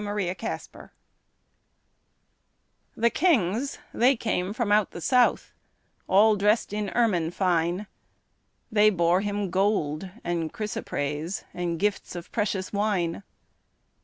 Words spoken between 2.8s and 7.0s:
The kings they came from out the south, All dressed in